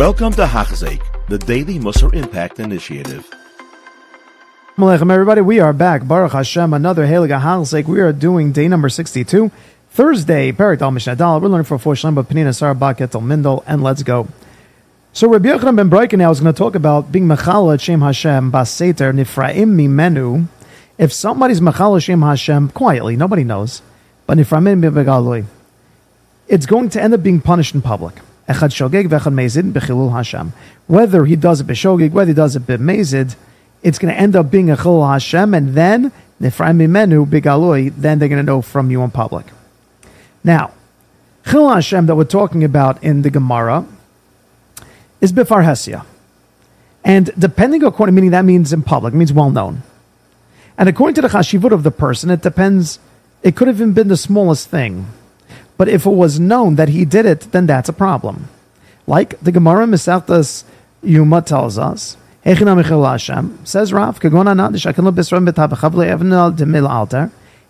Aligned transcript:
Welcome 0.00 0.32
to 0.32 0.46
Hachzik, 0.46 1.02
the 1.28 1.36
Daily 1.36 1.78
Musar 1.78 2.14
Impact 2.14 2.58
Initiative. 2.58 3.28
Alechem, 4.78 5.12
everybody. 5.12 5.42
We 5.42 5.60
are 5.60 5.74
back. 5.74 6.08
Baruch 6.08 6.32
Hashem, 6.32 6.72
another 6.72 7.06
Heliga 7.06 7.38
Halsek. 7.38 7.84
We 7.84 8.00
are 8.00 8.10
doing 8.10 8.50
day 8.50 8.66
number 8.66 8.88
62, 8.88 9.50
Thursday, 9.90 10.52
Perik 10.52 10.78
Dal. 11.18 11.38
We're 11.38 11.48
learning 11.48 11.66
for 11.66 11.76
four 11.76 11.92
Shlem, 11.92 12.14
but 12.14 12.30
Panina 12.30 12.56
Sarah 12.56 12.74
Baket 12.74 13.10
Mindel, 13.10 13.62
and 13.66 13.82
let's 13.82 14.02
go. 14.02 14.26
So 15.12 15.28
Rabbi 15.28 15.50
Yochanan 15.50 15.76
ben 15.76 15.90
Beroka 15.90 16.16
now 16.16 16.30
is 16.30 16.40
going 16.40 16.54
to 16.54 16.58
talk 16.58 16.74
about 16.74 17.12
being 17.12 17.26
Mechala 17.26 17.78
Shem 17.78 18.00
Hashem, 18.00 18.50
Baseter, 18.50 19.12
Nifraim 19.12 19.74
Mimenu. 19.74 20.48
If 20.96 21.12
somebody's 21.12 21.60
Mechala 21.60 22.02
Shem 22.02 22.22
Hashem, 22.22 22.70
quietly, 22.70 23.16
nobody 23.16 23.44
knows, 23.44 23.82
but 24.26 24.38
Nifraim 24.38 24.80
Mibegaloi, 24.80 25.44
it's 26.48 26.64
going 26.64 26.88
to 26.88 27.02
end 27.02 27.12
up 27.12 27.22
being 27.22 27.42
punished 27.42 27.74
in 27.74 27.82
public. 27.82 28.14
Echad 28.50 28.70
Shogeg 28.70 29.08
Vechad 29.08 29.32
Mezid 29.32 30.10
Hashem. 30.12 30.52
Whether 30.86 31.24
he 31.24 31.36
does 31.36 31.60
it 31.60 31.66
Beshogeg, 31.66 32.10
whether 32.12 32.28
he 32.28 32.34
does 32.34 32.56
it 32.56 32.66
Bemezid, 32.66 33.36
it's 33.82 33.98
going 33.98 34.12
to 34.12 34.20
end 34.20 34.36
up 34.36 34.50
being 34.50 34.70
a 34.70 34.76
Chilul 34.76 35.10
Hashem, 35.10 35.54
and 35.54 35.74
then 35.74 36.12
Nifraim 36.40 36.76
Mimenu 36.76 37.26
Bigaloi, 37.26 37.94
then 37.96 38.18
they're 38.18 38.28
going 38.28 38.44
to 38.44 38.46
know 38.46 38.60
from 38.60 38.90
you 38.90 39.02
in 39.02 39.10
public. 39.10 39.46
Now, 40.42 40.72
Chilul 41.44 41.74
Hashem 41.74 42.06
that 42.06 42.16
we're 42.16 42.24
talking 42.24 42.64
about 42.64 43.02
in 43.02 43.22
the 43.22 43.30
Gemara 43.30 43.86
is 45.20 45.32
Bifar 45.32 45.64
Hesia. 45.64 46.04
And 47.04 47.30
depending 47.38 47.82
according, 47.82 48.14
meaning 48.14 48.32
that 48.32 48.44
means 48.44 48.72
in 48.72 48.82
public, 48.82 49.14
means 49.14 49.32
well 49.32 49.50
known. 49.50 49.82
And 50.76 50.88
according 50.88 51.14
to 51.16 51.22
the 51.22 51.28
chashivut 51.28 51.72
of 51.72 51.82
the 51.82 51.90
person, 51.90 52.30
it 52.30 52.42
depends, 52.42 52.98
it 53.42 53.56
could 53.56 53.68
have 53.68 53.76
even 53.76 53.92
been 53.92 54.08
the 54.08 54.16
smallest 54.16 54.68
thing. 54.68 55.06
But 55.80 55.88
if 55.88 56.04
it 56.04 56.10
was 56.10 56.38
known 56.38 56.74
that 56.74 56.90
he 56.90 57.06
did 57.06 57.24
it, 57.24 57.52
then 57.52 57.64
that's 57.64 57.88
a 57.88 57.94
problem. 57.94 58.50
Like 59.06 59.40
the 59.40 59.50
Gemara 59.50 59.86
Mesachtas 59.86 60.64
Yuma 61.02 61.40
tells 61.40 61.78
us, 61.78 62.18
says 62.44 63.90
Rav, 63.90 64.20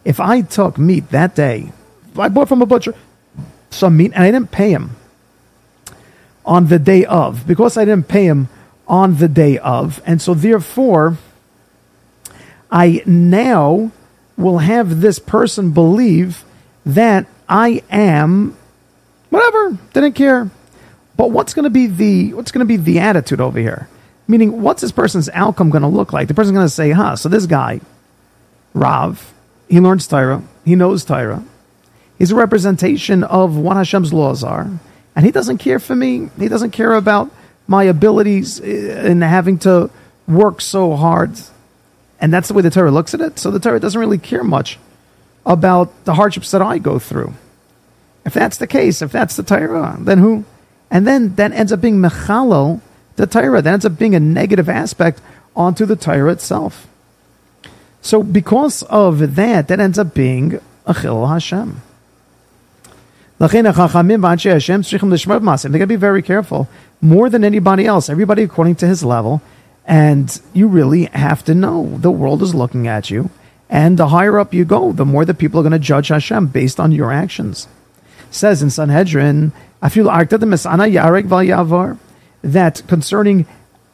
if 0.04 0.18
I 0.18 0.40
took 0.40 0.76
meat 0.76 1.10
that 1.10 1.34
day, 1.36 1.72
I 2.18 2.28
bought 2.28 2.48
from 2.48 2.62
a 2.62 2.66
butcher 2.66 2.94
some 3.70 3.96
meat 3.96 4.10
and 4.16 4.24
I 4.24 4.32
didn't 4.32 4.50
pay 4.50 4.72
him 4.72 4.96
on 6.44 6.66
the 6.66 6.80
day 6.80 7.04
of, 7.04 7.46
because 7.46 7.76
I 7.76 7.84
didn't 7.84 8.08
pay 8.08 8.24
him 8.24 8.48
on 8.88 9.18
the 9.18 9.28
day 9.28 9.56
of, 9.58 10.02
and 10.04 10.20
so 10.20 10.34
therefore 10.34 11.16
I 12.72 13.04
now 13.06 13.92
will 14.36 14.58
have 14.58 15.00
this 15.00 15.20
person 15.20 15.70
believe 15.70 16.44
that 16.84 17.28
I 17.50 17.82
am 17.90 18.56
whatever, 19.30 19.76
didn't 19.92 20.12
care. 20.12 20.48
But 21.16 21.32
what's 21.32 21.52
going 21.52 21.64
to 21.64 21.70
be 21.70 21.88
the 21.88 22.32
what's 22.32 22.52
going 22.52 22.60
to 22.60 22.64
be 22.64 22.76
the 22.76 23.00
attitude 23.00 23.40
over 23.40 23.58
here? 23.58 23.88
Meaning, 24.28 24.62
what's 24.62 24.80
this 24.80 24.92
person's 24.92 25.28
outcome 25.34 25.68
going 25.68 25.82
to 25.82 25.88
look 25.88 26.12
like? 26.12 26.28
The 26.28 26.34
person's 26.34 26.54
going 26.54 26.64
to 26.64 26.70
say, 26.70 26.92
"Huh, 26.92 27.16
so 27.16 27.28
this 27.28 27.46
guy, 27.46 27.80
Rav, 28.72 29.34
he 29.68 29.80
learns 29.80 30.06
Torah, 30.06 30.42
he 30.64 30.76
knows 30.76 31.04
Torah, 31.04 31.44
he's 32.18 32.30
a 32.30 32.36
representation 32.36 33.24
of 33.24 33.56
what 33.56 33.76
Hashem's 33.76 34.12
laws 34.12 34.44
are, 34.44 34.70
and 35.16 35.26
he 35.26 35.32
doesn't 35.32 35.58
care 35.58 35.80
for 35.80 35.96
me. 35.96 36.30
He 36.38 36.48
doesn't 36.48 36.70
care 36.70 36.94
about 36.94 37.30
my 37.66 37.82
abilities 37.84 38.60
eh, 38.60 39.10
in 39.10 39.22
having 39.22 39.58
to 39.60 39.90
work 40.28 40.60
so 40.60 40.94
hard." 40.94 41.32
And 42.22 42.32
that's 42.32 42.48
the 42.48 42.54
way 42.54 42.62
the 42.62 42.70
Torah 42.70 42.90
looks 42.90 43.14
at 43.14 43.20
it. 43.22 43.38
So 43.38 43.50
the 43.50 43.58
Torah 43.58 43.80
doesn't 43.80 43.98
really 43.98 44.18
care 44.18 44.44
much 44.44 44.78
about 45.44 46.05
the 46.05 46.14
hardships 46.14 46.50
that 46.50 46.62
I 46.62 46.78
go 46.78 46.98
through. 46.98 47.34
If 48.24 48.34
that's 48.34 48.58
the 48.58 48.66
case, 48.66 49.02
if 49.02 49.12
that's 49.12 49.36
the 49.36 49.42
Torah, 49.42 49.97
then 49.98 50.19
who? 50.19 50.44
And 50.91 51.06
then 51.06 51.34
that 51.36 51.52
ends 51.52 51.72
up 51.72 51.80
being 51.80 51.98
mechalel, 51.98 52.80
the 53.16 53.27
Torah. 53.27 53.62
That 53.62 53.72
ends 53.72 53.86
up 53.86 53.98
being 53.98 54.14
a 54.14 54.20
negative 54.20 54.69
aspect 54.69 55.22
onto 55.56 55.86
the 55.86 55.97
Torah 55.97 56.32
itself. 56.32 56.86
So 58.02 58.22
because 58.22 58.82
of 58.84 59.34
that, 59.37 59.69
that 59.69 59.81
ends 59.81 59.98
up 59.98 60.14
being 60.14 60.60
a 60.87 60.94
chil 60.94 61.26
Hashem. 61.26 61.82
They 63.38 63.47
got 63.47 63.62
to 63.62 63.72
be 65.87 65.97
very 65.97 66.22
careful, 66.22 66.69
more 67.00 67.31
than 67.31 67.43
anybody 67.43 67.87
else. 67.87 68.10
Everybody 68.10 68.43
according 68.43 68.75
to 68.76 68.87
his 68.87 69.03
level, 69.03 69.41
and 69.87 70.41
you 70.53 70.69
really 70.69 71.06
have 71.06 71.43
to 71.47 71.54
know 71.54 71.97
the 71.97 72.10
world 72.10 72.43
is 72.43 72.54
looking 72.54 72.87
at 72.87 73.10
you. 73.10 73.31
And 73.70 73.97
the 73.97 74.08
higher 74.08 74.38
up 74.38 74.53
you 74.53 74.64
go, 74.64 74.91
the 74.91 75.06
more 75.06 75.25
the 75.25 75.32
people 75.32 75.60
are 75.60 75.62
going 75.62 75.72
to 75.72 75.78
judge 75.78 76.08
Hashem 76.08 76.48
based 76.48 76.81
on 76.81 76.91
your 76.91 77.12
actions. 77.12 77.69
Says 78.31 78.62
in 78.62 78.70
Sanhedrin, 78.70 79.53
that 82.42 82.82
concerning 82.88 83.47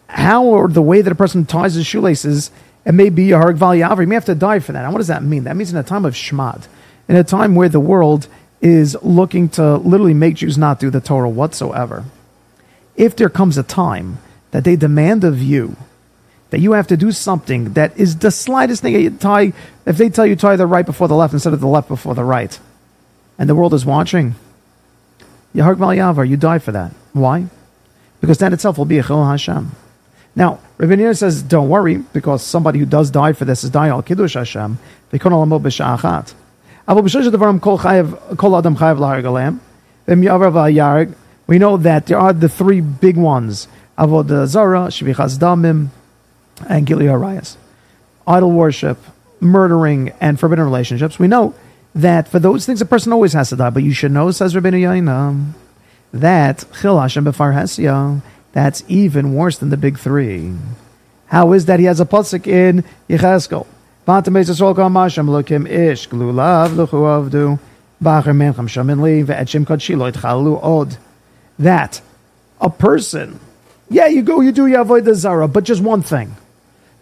how 0.09 0.45
or 0.45 0.69
the 0.69 0.83
way 0.83 1.03
that 1.03 1.13
a 1.13 1.17
person 1.17 1.45
ties 1.45 1.75
his 1.75 1.87
shoelaces, 1.87 2.51
it 2.85 2.93
may 2.93 3.11
be 3.11 3.33
a 3.33 3.39
val 3.39 3.75
yavar. 3.75 4.01
You 4.01 4.07
may 4.07 4.15
have 4.15 4.25
to 4.27 4.35
die 4.35 4.61
for 4.61 4.73
that. 4.73 4.85
And 4.85 4.93
what 4.93 4.99
does 4.99 5.09
that 5.09 5.23
mean? 5.23 5.45
That 5.45 5.57
means 5.57 5.73
in 5.73 5.77
a 5.77 5.83
time 5.83 6.05
of 6.05 6.15
shmad, 6.15 6.67
in 7.09 7.17
a 7.17 7.25
time 7.25 7.55
where 7.55 7.69
the 7.69 7.81
world 7.81 8.29
is 8.61 8.97
looking 9.03 9.49
to 9.51 9.77
literally 9.77 10.15
make 10.15 10.37
Jews 10.37 10.57
not 10.57 10.81
do 10.81 10.91
the 10.91 11.01
Torah 11.01 11.29
whatsoever. 11.29 12.05
If 12.97 13.15
there 13.17 13.29
comes 13.29 13.59
a 13.59 13.63
time 13.63 14.19
that 14.53 14.65
they 14.65 14.77
demand 14.77 15.23
of 15.23 15.43
you 15.43 15.77
that 16.51 16.61
you 16.61 16.73
have 16.73 16.87
to 16.87 16.97
do 16.97 17.13
something 17.13 17.73
that 17.75 17.97
is 17.99 18.19
the 18.19 18.31
slightest 18.31 18.83
thing 18.83 18.95
you 18.95 19.11
tie 19.11 19.53
if 19.85 19.97
they 19.97 20.09
tell 20.09 20.27
you 20.27 20.37
tie 20.37 20.57
the 20.57 20.67
right 20.67 20.87
before 20.87 21.09
the 21.09 21.17
left 21.17 21.33
instead 21.33 21.53
of 21.53 21.61
the 21.61 21.67
left 21.67 21.89
before 21.89 22.15
the 22.15 22.25
right 22.25 22.59
and 23.39 23.49
the 23.49 23.55
world 23.55 23.75
is 23.75 23.85
watching 23.85 24.35
Yahar 25.57 25.77
Yavar, 25.77 26.29
you 26.29 26.37
die 26.37 26.59
for 26.59 26.73
that. 26.73 26.93
Why? 27.15 27.47
Because 28.21 28.37
that 28.39 28.53
itself 28.53 28.77
will 28.77 28.85
be 28.85 28.99
a 28.99 29.03
Chil 29.03 29.25
Hashem. 29.25 29.73
Now, 30.35 30.61
Rabbi 30.77 31.13
says, 31.13 31.43
don't 31.43 31.71
worry, 31.71 31.97
because 31.97 32.43
somebody 32.43 32.79
who 32.79 32.85
does 32.85 33.11
die 33.11 33.33
for 33.33 33.47
this 33.47 33.65
is 33.65 33.71
dying 33.71 33.91
al 33.91 34.03
Kiddush 34.03 34.35
Hashem. 34.35 34.79
We 35.11 35.19
know 41.59 41.77
that 41.77 42.07
there 42.07 42.19
are 42.19 42.33
the 42.33 42.49
three 42.49 42.81
big 42.83 43.17
ones. 43.17 43.69
Avodah 43.97 44.47
Zara, 44.47 44.89
Shfichas 44.89 45.39
Damim, 45.39 45.89
and 46.69 46.87
Giluy 46.87 47.07
Arayas. 47.07 47.57
Idol 48.27 48.53
worship, 48.53 48.99
murdering, 49.41 50.13
and 50.21 50.39
forbidden 50.39 50.65
relationships. 50.65 51.19
We 51.19 51.29
know 51.29 51.55
that 51.95 52.29
for 52.29 52.39
those 52.39 52.67
things 52.67 52.81
a 52.81 52.87
person 52.87 53.13
always 53.13 53.33
has 53.33 53.49
to 53.51 53.57
die, 53.57 53.71
but 53.71 53.83
you 53.83 53.93
should 53.93 54.13
know, 54.13 54.31
says 54.31 54.55
Rabbeinu 54.55 54.81
Yonah, 54.81 55.55
that 56.13 56.65
Chil 56.81 57.01
Hashem 57.01 57.25
Befar 57.25 57.55
Hesia, 57.55 58.23
that's 58.53 58.85
even 58.89 59.35
worse 59.35 59.59
than 59.59 59.71
the 59.71 59.77
big 59.77 59.99
three. 59.99 60.55
How 61.27 61.53
is 61.53 61.67
that 61.67 61.81
he 61.81 61.87
has 61.87 62.01
a 62.01 62.07
pasuk 62.07 62.47
in 62.47 62.85
Yecheskel? 63.09 63.67
That 71.59 72.01
a 72.61 72.71
person, 72.71 73.41
yeah, 73.89 74.07
you 74.07 74.23
go, 74.23 74.41
you 74.41 74.53
do, 74.53 74.67
you 74.67 74.81
avoid 74.81 75.05
the 75.05 75.15
zara, 75.15 75.49
but 75.49 75.65
just 75.65 75.83
one 75.83 76.03
thing. 76.03 76.37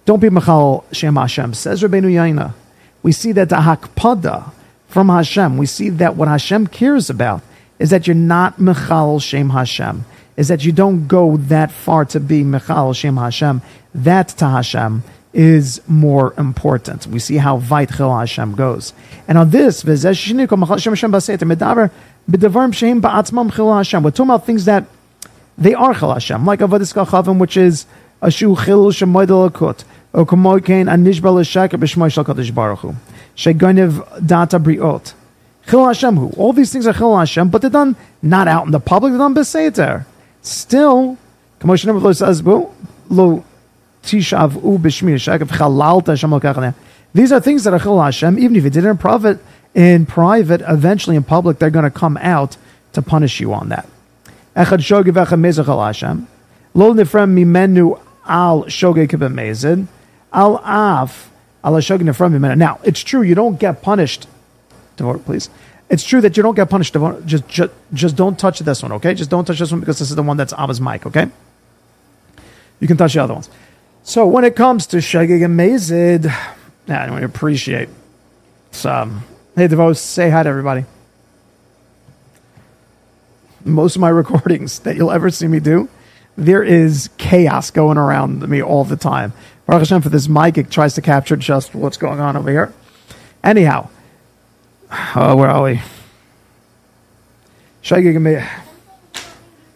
Don't 0.04 0.20
be 0.20 0.28
Machal 0.28 0.84
Shem 0.92 1.16
Hashem. 1.16 1.54
Says 1.54 1.82
Rabbeinu 1.82 2.12
Yonah. 2.12 2.54
We 3.02 3.12
see 3.12 3.32
that 3.32 3.48
the 3.48 3.56
Hakpada 3.56 4.52
from 4.88 5.08
Hashem, 5.08 5.56
we 5.56 5.66
see 5.66 5.88
that 5.90 6.14
what 6.16 6.28
Hashem 6.28 6.68
cares 6.68 7.10
about 7.10 7.42
is 7.78 7.90
that 7.90 8.06
you're 8.06 8.14
not 8.14 8.58
Mechal 8.58 9.20
Shem 9.20 9.50
Hashem, 9.50 10.04
is 10.36 10.48
that 10.48 10.64
you 10.64 10.72
don't 10.72 11.08
go 11.08 11.36
that 11.36 11.70
far 11.72 12.04
to 12.06 12.20
be 12.20 12.42
Mechal 12.42 12.94
Shem 12.94 13.16
Hashem. 13.16 13.62
That 13.94 14.28
to 14.28 14.48
Hashem 14.48 15.02
is 15.32 15.80
more 15.88 16.32
important. 16.38 17.06
We 17.06 17.18
see 17.18 17.38
how 17.38 17.56
Vait 17.56 17.96
Chil 17.96 18.16
Hashem 18.16 18.54
goes. 18.54 18.92
And 19.26 19.36
on 19.38 19.50
this, 19.50 19.84
we're 19.84 19.96
talking 19.96 20.42
about 24.28 24.46
things 24.46 24.64
that 24.64 24.86
they 25.58 25.74
are 25.74 25.94
Chil 25.94 26.12
Hashem, 26.12 26.46
like 26.46 26.60
Avadis 26.60 26.92
Chavim, 26.94 27.38
which 27.38 27.56
is 27.56 27.86
a 28.22 28.30
shu 28.30 28.56
chil 28.56 28.86
shemoidel 28.90 29.50
akut, 29.50 29.84
nishbal 30.14 31.46
shaka 31.46 31.76
b'shmoy 31.76 32.12
shal 32.12 32.24
kadosh 32.24 32.54
baruch 32.54 32.80
hu, 32.80 32.94
shegonev 33.36 34.26
data 34.26 34.58
briot. 34.58 35.14
Chil 35.68 35.86
Hashem 35.86 36.16
hu. 36.16 36.28
All 36.36 36.52
these 36.52 36.72
things 36.72 36.86
are 36.86 36.92
chil 36.92 37.16
Hashem, 37.16 37.48
but 37.48 37.62
they're 37.62 37.70
done 37.70 37.96
not 38.22 38.48
out 38.48 38.66
in 38.66 38.72
the 38.72 38.80
public, 38.80 39.12
they're 39.12 39.18
done 39.18 39.34
b'seiter. 39.34 40.04
Still, 40.42 41.16
Kamoshe 41.60 41.86
Nebuch 41.86 42.02
lo 42.02 42.12
says, 42.12 42.42
lo 42.42 43.44
tishav 44.02 44.54
u 44.54 44.78
b'shmir 44.78 45.20
shaka 45.20 45.46
v'chalalta 45.46 46.08
Hashem 46.08 46.74
These 47.12 47.32
are 47.32 47.40
things 47.40 47.64
that 47.64 47.72
are 47.72 47.78
chil 47.78 48.00
Hashem, 48.00 48.38
even 48.38 48.56
if 48.56 48.64
you 48.64 48.70
did 48.70 48.84
it 48.84 48.88
in 48.88 48.98
private, 48.98 49.38
in 49.74 50.06
private, 50.06 50.62
eventually 50.68 51.16
in 51.16 51.24
public, 51.24 51.58
they're 51.58 51.70
going 51.70 51.84
to 51.84 51.90
come 51.90 52.16
out 52.18 52.56
to 52.92 53.02
punish 53.02 53.40
you 53.40 53.52
on 53.52 53.70
that. 53.70 53.88
Echad 54.54 54.78
shogi 54.78 55.10
v'echad 55.10 55.40
mezach 55.40 55.86
Hashem. 55.86 56.28
Lo 56.74 56.92
nifrem 56.92 57.34
mimenu 57.34 58.00
al 58.26 58.64
shogeg 58.64 59.08
kibamezid, 59.08 59.86
al 60.34 60.58
af 60.58 61.30
al 61.62 61.72
shogeg 61.74 62.14
from 62.14 62.34
him. 62.34 62.58
Now, 62.58 62.80
it's 62.84 63.00
true, 63.00 63.22
you 63.22 63.34
don't 63.34 63.58
get 63.58 63.80
punished, 63.80 64.26
Devote, 64.96 65.24
please. 65.24 65.48
It's 65.90 66.04
true 66.04 66.20
that 66.22 66.36
you 66.36 66.42
don't 66.42 66.54
get 66.54 66.70
punished. 66.70 66.94
Just, 67.24 67.46
just, 67.48 67.72
just 67.92 68.16
don't 68.16 68.38
touch 68.38 68.58
this 68.60 68.82
one, 68.82 68.92
okay? 68.92 69.14
Just 69.14 69.30
don't 69.30 69.44
touch 69.44 69.58
this 69.58 69.70
one 69.70 69.80
because 69.80 69.98
this 69.98 70.10
is 70.10 70.16
the 70.16 70.22
one 70.22 70.36
that's 70.36 70.52
Abba's 70.52 70.80
mic, 70.80 71.06
okay? 71.06 71.28
You 72.80 72.88
can 72.88 72.96
touch 72.96 73.14
the 73.14 73.22
other 73.22 73.34
ones. 73.34 73.50
So 74.02 74.26
when 74.26 74.44
it 74.44 74.56
comes 74.56 74.86
to 74.88 74.98
Shagig 74.98 75.44
and 75.44 75.58
Mazid, 75.58 76.24
yeah, 76.86 77.04
I 77.04 77.20
appreciate 77.20 77.88
some. 78.70 79.24
Hey, 79.56 79.68
DeVos, 79.68 79.98
say 79.98 80.30
hi 80.30 80.42
to 80.42 80.48
everybody. 80.48 80.84
Most 83.64 83.96
of 83.96 84.00
my 84.00 84.08
recordings 84.22 84.80
that 84.80 84.96
you'll 84.96 85.12
ever 85.12 85.30
see 85.30 85.46
me 85.46 85.60
do, 85.60 85.88
there 86.36 86.62
is 86.62 87.08
chaos 87.18 87.70
going 87.70 87.96
around 87.98 88.46
me 88.48 88.62
all 88.62 88.84
the 88.84 88.96
time. 88.96 89.32
Baruch 89.66 89.80
Hashem, 89.80 90.02
for 90.02 90.10
this 90.10 90.28
mic, 90.28 90.58
it 90.58 90.70
tries 90.70 90.94
to 90.94 91.02
capture 91.02 91.36
just 91.36 91.74
what's 91.74 91.96
going 91.96 92.20
on 92.20 92.36
over 92.36 92.50
here. 92.50 92.72
Anyhow, 93.42 93.88
uh, 94.90 95.34
where 95.34 95.48
are 95.48 95.62
we? 95.62 95.80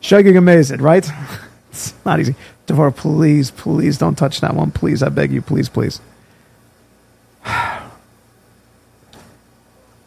Shagig 0.01 0.37
amazed, 0.37 0.81
right? 0.81 1.09
it's 1.71 1.95
not 2.05 2.21
easy. 2.21 2.35
Devar, 2.67 2.91
please, 2.91 3.51
please 3.51 3.99
don't 3.99 4.15
touch 4.17 4.41
that 4.41 4.55
one. 4.55 4.71
Please, 4.71 5.03
I 5.03 5.09
beg 5.09 5.33
you, 5.33 5.41
please, 5.43 5.69
please. 5.69 6.01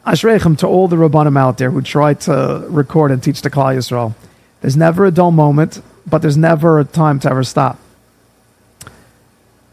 Ashreichem 0.05 0.57
to 0.59 0.67
all 0.67 0.87
the 0.87 0.95
Rabbanim 0.95 1.37
out 1.37 1.57
there 1.57 1.71
who 1.71 1.81
try 1.81 2.13
to 2.15 2.65
record 2.69 3.11
and 3.11 3.21
teach 3.21 3.41
the 3.41 3.49
Klal 3.49 3.75
Yisrael. 3.75 4.13
There's 4.61 4.77
never 4.77 5.05
a 5.05 5.11
dull 5.11 5.31
moment, 5.31 5.81
but 6.05 6.21
there's 6.21 6.37
never 6.37 6.79
a 6.79 6.83
time 6.83 7.19
to 7.21 7.29
ever 7.29 7.43
stop. 7.43 7.79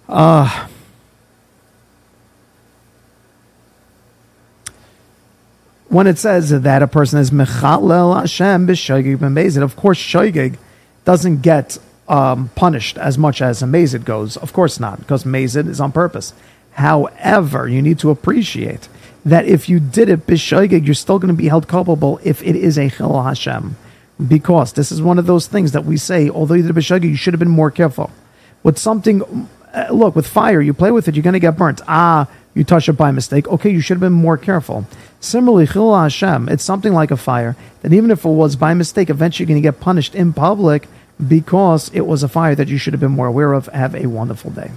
Uh, 0.09 0.67
when 5.89 6.07
it 6.07 6.17
says 6.17 6.49
that 6.49 6.83
a 6.83 6.87
person 6.87 7.19
is 7.19 7.31
mechalel 7.31 8.19
Hashem 8.19 8.67
b'shoigig 8.67 9.19
b'mezid, 9.19 9.63
of 9.63 9.77
course 9.77 9.99
shoigig 9.99 10.57
doesn't 11.05 11.43
get 11.43 11.79
um, 12.09 12.49
punished 12.55 12.97
as 12.97 13.19
much 13.19 13.43
as 13.43 13.63
a 13.63 13.67
mazid 13.67 14.07
goes. 14.07 14.39
Of 14.39 14.55
course 14.55 14.81
not, 14.81 14.99
because 15.01 15.25
mazid 15.25 15.69
is 15.69 15.81
on 15.81 15.93
purpose. 15.93 16.33
However, 16.73 17.69
you 17.69 17.83
need 17.83 17.99
to 17.99 18.11
appreciate 18.11 18.89
that 19.27 19.45
if 19.45 19.69
you 19.69 19.79
did 19.79 20.09
it 20.09 20.27
b'shoigig, 20.27 20.87
you're 20.87 20.95
still 20.95 21.19
going 21.19 21.35
to 21.35 21.37
be 21.37 21.49
held 21.49 21.69
culpable 21.69 22.19
if 22.25 22.43
it 22.43 22.57
is 22.57 22.79
a 22.79 22.89
chil 22.89 23.23
Hashem, 23.23 23.77
because 24.27 24.73
this 24.73 24.91
is 24.91 25.03
one 25.03 25.19
of 25.19 25.27
those 25.27 25.47
things 25.47 25.73
that 25.73 25.85
we 25.85 25.99
say. 25.99 26.31
Although 26.31 26.55
you 26.55 26.63
did 26.63 26.75
b'shoigig, 26.75 27.11
you 27.11 27.17
should 27.17 27.35
have 27.35 27.41
been 27.41 27.51
more 27.51 27.71
careful 27.71 28.11
with 28.63 28.79
something 28.79 29.49
uh, 29.75 29.93
look, 29.93 30.17
with 30.17 30.27
fire, 30.27 30.61
you 30.61 30.73
play 30.75 30.91
with 30.91 31.09
it, 31.09 31.15
you're 31.15 31.23
going 31.23 31.35
to 31.35 31.41
get 31.41 31.57
burnt. 31.57 31.81
Ah, 31.89 32.29
you 32.55 32.65
touch 32.65 32.89
it 32.89 32.95
by 32.95 33.11
mistake. 33.11 33.47
Okay, 33.49 33.71
you 33.71 33.81
should 33.81 33.97
have 33.97 34.01
been 34.01 34.13
more 34.13 34.37
careful. 34.37 34.87
Similarly, 35.21 35.67
Chil 35.67 35.95
Hashem, 35.95 36.49
it's 36.49 36.65
something 36.65 36.93
like 36.93 37.11
a 37.11 37.17
fire 37.17 37.57
that 37.83 37.93
even 37.93 38.11
if 38.11 38.25
it 38.25 38.29
was 38.29 38.57
by 38.57 38.75
mistake, 38.75 39.11
eventually 39.11 39.45
you're 39.45 39.55
going 39.55 39.63
to 39.63 39.67
get 39.67 39.81
punished 39.81 40.15
in 40.15 40.33
public 40.33 40.89
because 41.27 41.91
it 41.93 42.07
was 42.07 42.23
a 42.23 42.29
fire 42.29 42.55
that 42.55 42.69
you 42.69 42.79
should 42.79 42.93
have 42.93 43.01
been 43.01 43.13
more 43.13 43.27
aware 43.27 43.53
of. 43.53 43.67
Have 43.69 43.95
a 43.95 44.07
wonderful 44.07 44.51
day. 44.51 44.71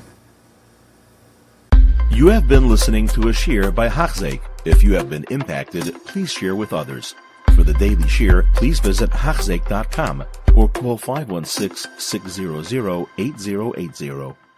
You 2.11 2.27
have 2.27 2.47
been 2.47 2.67
listening 2.67 3.07
to 3.09 3.29
a 3.29 3.33
shear 3.33 3.71
by 3.71 3.87
Hachzeik. 3.87 4.41
If 4.65 4.83
you 4.83 4.93
have 4.95 5.09
been 5.09 5.25
impacted, 5.29 5.95
please 6.05 6.31
share 6.31 6.55
with 6.55 6.73
others. 6.73 7.15
For 7.55 7.63
the 7.63 7.73
daily 7.73 8.07
shear, 8.07 8.45
please 8.53 8.79
visit 8.79 9.09
Hachzeik.com 9.09 10.23
or 10.55 10.69
call 10.69 10.97
516 10.97 11.91
600 11.97 13.07
8080. 13.17 14.50